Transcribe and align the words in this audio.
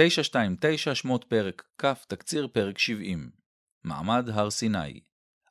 929 0.00 0.94
שמות 0.94 1.24
פרק 1.24 1.62
כ' 1.78 1.86
תקציר 2.08 2.48
פרק 2.52 2.78
70 2.78 3.30
מעמד 3.84 4.28
הר 4.32 4.50
סיני 4.50 5.00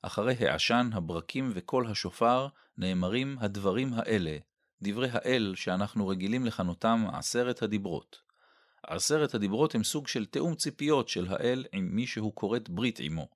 אחרי 0.01 0.33
העשן, 0.39 0.89
הברקים 0.93 1.51
וקול 1.55 1.88
השופר, 1.88 2.47
נאמרים 2.78 3.38
הדברים 3.39 3.94
האלה, 3.94 4.38
דברי 4.81 5.10
האל 5.12 5.54
שאנחנו 5.55 6.07
רגילים 6.07 6.46
לכנותם 6.46 7.05
עשרת 7.13 7.62
הדיברות. 7.62 8.21
עשרת 8.83 9.36
הדיברות 9.36 9.75
הם 9.75 9.83
סוג 9.83 10.07
של 10.07 10.25
תאום 10.25 10.56
ציפיות 10.56 11.10
של 11.10 11.28
האל 11.29 11.66
עם 11.72 11.90
מי 11.92 12.08
שהוא 12.08 12.36
כורת 12.36 12.70
ברית 12.70 13.00
עמו. 13.00 13.28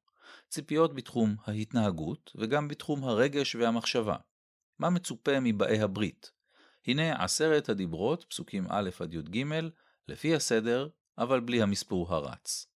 ציפיות 0.49 0.95
בתחום 0.95 1.35
ההתנהגות 1.45 2.31
וגם 2.35 2.67
בתחום 2.67 3.03
הרגש 3.03 3.55
והמחשבה. 3.55 4.15
מה 4.79 4.89
מצופה 4.89 5.39
מבאי 5.41 5.81
הברית? 5.81 6.31
הנה 6.87 7.23
עשרת 7.23 7.69
הדיברות, 7.69 8.25
פסוקים 8.29 8.65
א' 8.69 8.89
עד 8.99 9.13
י"ג, 9.13 9.45
לפי 10.07 10.35
הסדר, 10.35 10.87
אבל 11.17 11.39
בלי 11.39 11.61
המספור 11.61 12.13
הרץ. 12.13 12.67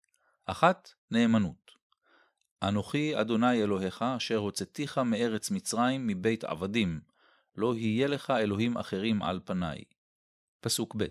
אחת, 0.47 0.92
נאמנות. 1.11 1.70
אנוכי 2.62 3.20
אדוני 3.20 3.62
אלוהיך, 3.62 4.02
אשר 4.02 4.37
הוצאתיך 4.37 4.98
מארץ 4.98 5.51
מצרים 5.51 6.06
מבית 6.06 6.45
עבדים, 6.45 7.01
לא 7.56 7.75
יהיה 7.77 8.06
לך 8.06 8.30
אלוהים 8.30 8.77
אחרים 8.77 9.23
על 9.23 9.41
פניי. 9.45 9.84
פסוק 10.61 10.97
ב' 10.97 11.05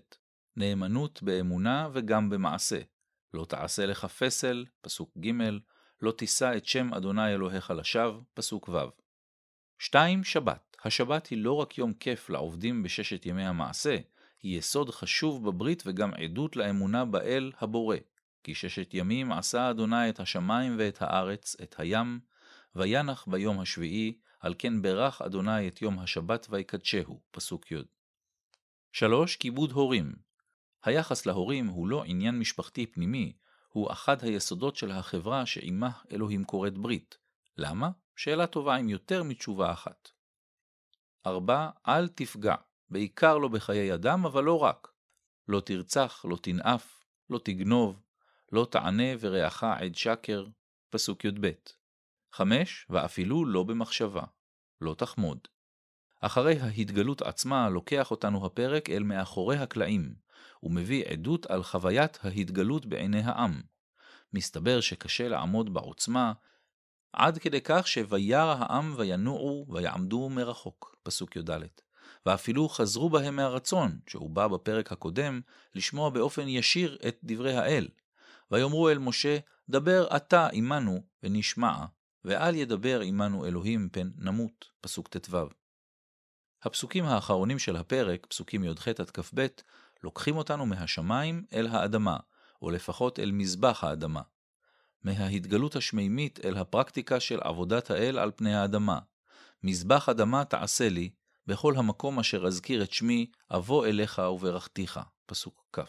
נאמנות 0.58 1.24
באמונה 1.24 1.90
וגם 1.94 2.30
במעשה. 2.30 2.80
לא 3.34 3.46
תעשה 3.46 3.86
לך 3.86 4.06
פסל, 4.06 4.66
פסוק 4.82 5.18
ג', 5.18 5.32
לא 6.02 6.12
תישא 6.12 6.58
את 6.58 6.66
שם 6.66 6.94
אדוני 6.94 7.34
אלוהיך 7.34 7.72
לשווא, 7.72 8.22
פסוק 8.34 8.70
ו'. 8.70 8.78
2. 9.80 10.24
שבת. 10.24 10.78
השבת 10.84 11.28
היא 11.28 11.44
לא 11.44 11.54
רק 11.54 11.78
יום 11.78 11.94
כיף 11.94 12.30
לעובדים 12.30 12.84
בששת 12.84 13.26
ימי 13.26 13.46
המעשה, 13.46 13.98
היא 14.44 14.58
יסוד 14.58 14.90
חשוב 14.90 15.48
בברית 15.48 15.84
וגם 15.86 16.14
עדות 16.14 16.56
לאמונה 16.56 17.06
באל 17.06 17.52
הבורא. 17.60 17.98
כי 18.44 18.56
ששת 18.56 18.94
ימים 18.94 19.32
עשה 19.32 19.70
אדוני 19.70 20.10
את 20.10 20.20
השמיים 20.20 20.76
ואת 20.80 21.02
הארץ, 21.02 21.56
את 21.64 21.76
הים, 21.78 22.20
וינח 22.76 23.26
ביום 23.28 23.60
השביעי, 23.60 24.18
על 24.40 24.54
כן 24.58 24.82
ברך 24.82 25.22
אדוני 25.22 25.68
את 25.68 25.82
יום 25.82 26.00
השבת 26.00 26.48
ויקדשהו. 26.50 27.22
פסוק 27.32 27.72
י. 27.72 27.76
3. 28.92 29.36
כיבוד 29.36 29.72
הורים 29.72 30.16
היחס 30.84 31.26
להורים 31.26 31.68
הוא 31.68 31.88
לא 31.88 32.04
עניין 32.06 32.40
משפחתי 32.40 32.86
פנימי, 32.86 33.34
הוא 33.70 33.92
אחד 33.92 34.24
היסודות 34.24 34.76
של 34.76 34.92
החברה 34.92 35.46
שעימה 35.46 35.90
אלוהים 36.12 36.44
כורת 36.44 36.78
ברית. 36.78 37.18
למה? 37.58 37.90
שאלה 38.16 38.48
טובה 38.48 38.76
עם 38.76 38.90
יותר 38.90 39.24
מתשובה 39.24 39.72
אחת. 39.72 40.10
4. 41.26 41.70
אל 41.88 42.08
תפגע, 42.08 42.56
בעיקר 42.94 43.38
לא 43.38 43.48
בחיי 43.48 43.94
אדם, 43.94 44.26
אבל 44.26 44.44
לא 44.44 44.60
רק. 44.60 44.88
לא 45.48 45.60
תרצח, 45.60 46.26
לא 46.30 46.38
תנאף, 46.42 47.04
לא 47.30 47.40
תגנוב, 47.44 48.02
לא 48.52 48.68
תענה 48.72 49.04
ורעך 49.20 49.64
עד 49.64 49.96
שקר, 49.96 50.46
פסוק 50.90 51.26
י"ב. 51.26 51.52
5. 52.32 52.86
ואפילו 52.90 53.46
לא 53.46 53.64
במחשבה, 53.64 54.24
לא 54.82 54.94
תחמוד. 54.94 55.40
אחרי 56.22 56.60
ההתגלות 56.60 57.22
עצמה 57.22 57.70
לוקח 57.70 58.12
אותנו 58.12 58.46
הפרק 58.46 58.90
אל 58.90 59.04
מאחורי 59.04 59.58
הקלעים, 59.58 60.16
ומביא 60.64 61.06
עדות 61.06 61.46
על 61.46 61.64
חוויית 61.64 62.20
ההתגלות 62.24 62.86
בעיני 62.86 63.22
העם. 63.22 63.62
מסתבר 64.34 64.82
שקשה 64.82 65.28
לעמוד 65.28 65.74
בעוצמה, 65.74 66.34
עד 67.14 67.38
כדי 67.38 67.62
כך 67.64 67.88
שויר 67.88 68.38
העם 68.40 68.94
וינועו 68.98 69.66
ויעמדו 69.70 70.30
מרחוק, 70.30 70.96
פסוק 71.04 71.36
י"ד. 71.36 71.52
ואפילו 72.26 72.70
חזרו 72.70 73.10
בהם 73.10 73.36
מהרצון, 73.36 74.00
שהוא 74.08 74.30
בא 74.30 74.48
בפרק 74.48 74.92
הקודם, 74.92 75.42
לשמוע 75.76 76.10
באופן 76.10 76.48
ישיר 76.48 76.98
את 77.08 77.18
דברי 77.24 77.54
האל. 77.54 77.88
ויאמרו 78.52 78.90
אל 78.90 78.98
משה, 78.98 79.38
דבר 79.70 80.08
אתה 80.16 80.48
עמנו 80.54 81.04
ונשמע, 81.24 81.86
ואל 82.26 82.56
ידבר 82.56 83.00
עמנו 83.00 83.46
אלוהים 83.46 83.90
פן 83.92 84.10
נמות. 84.18 84.66
פסוק 84.82 85.08
ט"ו. 85.08 85.38
הפסוקים 86.64 87.06
האחרונים 87.06 87.60
של 87.60 87.76
הפרק, 87.76 88.26
פסוקים 88.26 88.64
י"ח 88.64 88.88
עד 88.88 89.10
כ"ב, 89.10 89.48
לוקחים 90.04 90.38
אותנו 90.38 90.66
מהשמיים 90.66 91.46
אל 91.54 91.68
האדמה, 91.68 92.18
או 92.62 92.72
לפחות 92.72 93.20
אל 93.20 93.32
מזבח 93.32 93.84
האדמה. 93.84 94.22
מההתגלות 95.04 95.76
השמימית 95.76 96.40
אל 96.46 96.58
הפרקטיקה 96.58 97.20
של 97.20 97.40
עבודת 97.42 97.92
האל 97.92 98.20
על 98.20 98.32
פני 98.36 98.56
האדמה. 98.56 99.00
מזבח 99.64 100.10
אדמה 100.10 100.46
תעשה 100.46 100.90
לי, 100.90 101.10
בכל 101.48 101.74
המקום 101.78 102.20
אשר 102.20 102.46
אזכיר 102.46 102.84
את 102.84 102.94
שמי, 102.94 103.32
אבוא 103.52 103.86
אליך 103.86 104.22
וברכתיך. 104.34 105.00
פסוק 105.26 105.66
כ. 105.74 105.80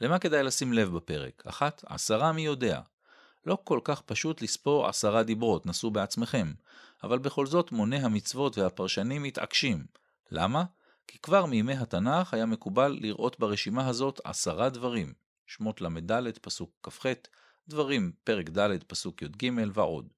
למה 0.00 0.18
כדאי 0.18 0.42
לשים 0.42 0.72
לב 0.72 0.96
בפרק? 0.96 1.42
אחת, 1.46 1.84
עשרה 1.86 2.32
מי 2.32 2.42
יודע. 2.42 2.80
לא 3.46 3.58
כל 3.64 3.80
כך 3.84 4.00
פשוט 4.00 4.42
לספור 4.42 4.86
עשרה 4.86 5.22
דיברות, 5.22 5.66
נסו 5.66 5.90
בעצמכם, 5.90 6.52
אבל 7.04 7.18
בכל 7.18 7.46
זאת 7.46 7.72
מוני 7.72 7.96
המצוות 7.96 8.58
והפרשנים 8.58 9.22
מתעקשים. 9.22 9.86
למה? 10.30 10.64
כי 11.06 11.18
כבר 11.18 11.46
מימי 11.46 11.74
התנ"ך 11.74 12.34
היה 12.34 12.46
מקובל 12.46 12.98
לראות 13.00 13.38
ברשימה 13.38 13.88
הזאת 13.88 14.20
עשרה 14.24 14.68
דברים, 14.68 15.14
שמות 15.46 15.80
ל"ד 15.80 16.38
פסוק 16.38 16.70
כ"ח, 16.82 17.06
דברים 17.68 18.12
פרק 18.24 18.48
ד' 18.48 18.84
פסוק 18.86 19.22
י"ג 19.22 19.50
ועוד. 19.72 20.12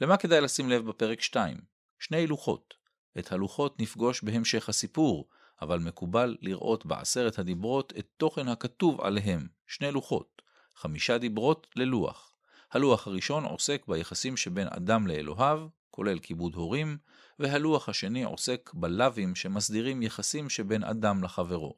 למה 0.00 0.16
כדאי 0.16 0.40
לשים 0.40 0.70
לב 0.70 0.88
בפרק 0.88 1.20
2? 1.20 1.56
שני 1.98 2.26
לוחות. 2.26 2.74
את 3.18 3.32
הלוחות 3.32 3.80
נפגוש 3.80 4.22
בהמשך 4.22 4.68
הסיפור, 4.68 5.28
אבל 5.62 5.78
מקובל 5.78 6.36
לראות 6.40 6.86
בעשרת 6.86 7.38
הדיברות 7.38 7.92
את 7.98 8.06
תוכן 8.16 8.48
הכתוב 8.48 9.00
עליהם, 9.00 9.46
שני 9.66 9.90
לוחות, 9.90 10.42
חמישה 10.74 11.18
דיברות 11.18 11.66
ללוח. 11.76 12.32
הלוח 12.72 13.06
הראשון 13.06 13.44
עוסק 13.44 13.82
ביחסים 13.88 14.36
שבין 14.36 14.68
אדם 14.70 15.06
לאלוהיו, 15.06 15.68
כולל 15.90 16.18
כיבוד 16.18 16.54
הורים, 16.54 16.98
והלוח 17.38 17.88
השני 17.88 18.24
עוסק 18.24 18.70
בלאווים 18.74 19.34
שמסדירים 19.34 20.02
יחסים 20.02 20.50
שבין 20.50 20.84
אדם 20.84 21.24
לחברו. 21.24 21.74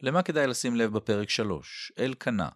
למה 0.00 0.22
כדאי 0.22 0.46
לשים 0.46 0.76
לב 0.76 0.92
בפרק 0.92 1.30
3? 1.30 1.92
אל 1.98 2.14
קנה. 2.14 2.48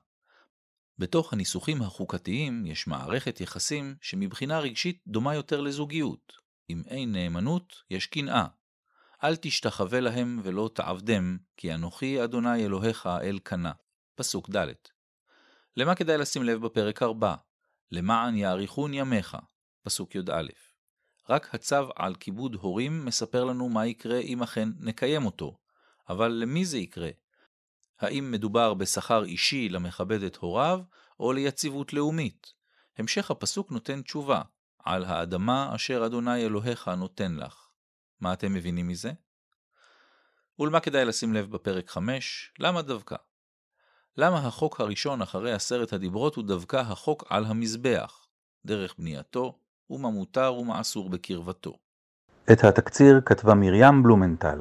בתוך 0.98 1.32
הניסוחים 1.32 1.82
החוקתיים 1.82 2.66
יש 2.66 2.86
מערכת 2.86 3.40
יחסים 3.40 3.94
שמבחינה 4.00 4.58
רגשית 4.58 5.02
דומה 5.06 5.34
יותר 5.34 5.60
לזוגיות. 5.60 6.45
אם 6.71 6.82
אין 6.87 7.12
נאמנות, 7.12 7.82
יש 7.91 8.06
קנאה, 8.06 8.47
אל 9.25 9.37
תשתחווה 9.37 10.00
להם 10.00 10.41
ולא 10.43 10.71
תעבדם, 10.75 11.38
כי 11.56 11.75
אנוכי 11.75 12.25
אדוני 12.25 12.65
אלוהיך 12.65 13.06
אל 13.06 13.38
קנה. 13.38 13.72
פסוק 14.15 14.50
ד'. 14.50 14.72
למה 15.77 15.94
כדאי 15.94 16.19
לשים 16.19 16.43
לב 16.43 16.66
בפרק 16.66 17.03
4? 17.03 17.34
למען 17.91 18.37
יאריכון 18.37 18.94
ימיך. 18.94 19.37
פסוק 19.82 20.15
י"א. 20.15 20.43
רק 21.28 21.54
הצו 21.54 21.88
על 21.97 22.15
כיבוד 22.15 22.54
הורים 22.54 23.04
מספר 23.04 23.44
לנו 23.44 23.69
מה 23.69 23.87
יקרה 23.87 24.19
אם 24.19 24.43
אכן 24.43 24.69
נקיים 24.78 25.27
אותו. 25.27 25.59
אבל 26.09 26.28
למי 26.28 26.65
זה 26.65 26.78
יקרה? 26.78 27.10
האם 28.00 28.31
מדובר 28.31 28.75
בשכר 28.75 29.25
אישי 29.25 29.69
למכבד 29.69 30.22
את 30.22 30.37
הוריו, 30.37 30.81
או 31.21 31.33
ליציבות 31.33 31.93
לאומית? 31.93 32.53
המשך 32.98 33.31
הפסוק 33.31 33.71
נותן 33.71 34.03
תשובה, 34.03 34.43
על 34.86 35.04
האדמה 35.04 35.72
אשר 35.74 36.06
אדוני 36.06 36.47
אלוהיך 36.47 36.88
נותן 36.88 37.34
לך. 37.34 37.69
מה 38.20 38.32
אתם 38.32 38.54
מבינים 38.54 38.88
מזה? 38.88 39.12
ולמה 40.58 40.80
כדאי 40.80 41.04
לשים 41.04 41.34
לב 41.34 41.50
בפרק 41.50 41.91
5? 41.91 42.52
למה 42.58 42.82
דווקא? 42.82 43.16
למה 44.16 44.38
החוק 44.38 44.80
הראשון 44.80 45.22
אחרי 45.22 45.52
עשרת 45.52 45.92
הדיברות 45.92 46.34
הוא 46.34 46.44
דווקא 46.44 46.76
החוק 46.76 47.24
על 47.28 47.44
המזבח, 47.44 48.26
דרך 48.66 48.94
בנייתו, 48.98 49.58
ומה 49.91 50.10
מותר 50.10 50.54
ומה 50.54 50.80
אסור 50.80 51.10
בקרבתו? 51.10 51.78
את 52.53 52.64
התקציר 52.64 53.20
כתבה 53.24 53.54
מרים 53.54 54.03
בלומנטל. 54.03 54.58